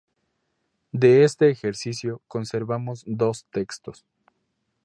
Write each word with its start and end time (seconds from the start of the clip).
De 0.91 1.23
este 1.23 1.51
ejercicio 1.51 2.23
conservamos 2.27 3.03
dos 3.05 3.45
textos. 3.51 4.03